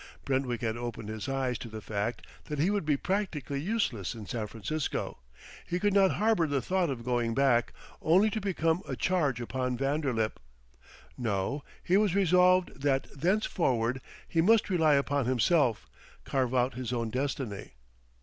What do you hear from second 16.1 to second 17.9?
carve out his own destiny.